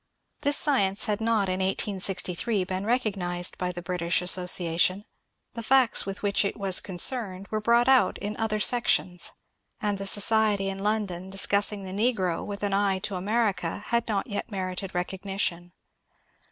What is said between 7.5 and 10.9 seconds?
were brought out in other sections, and the society in